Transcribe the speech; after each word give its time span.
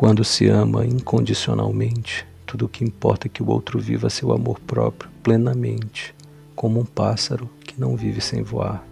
Quando 0.00 0.24
se 0.24 0.48
ama 0.48 0.86
incondicionalmente, 0.86 2.26
tudo 2.46 2.64
o 2.64 2.68
que 2.70 2.82
importa 2.82 3.26
é 3.26 3.28
que 3.28 3.42
o 3.42 3.50
outro 3.50 3.78
viva 3.78 4.08
seu 4.08 4.32
amor 4.32 4.58
próprio 4.60 5.10
plenamente, 5.22 6.14
como 6.56 6.80
um 6.80 6.86
pássaro 6.86 7.50
que 7.60 7.78
não 7.78 7.94
vive 7.98 8.18
sem 8.18 8.42
voar. 8.42 8.82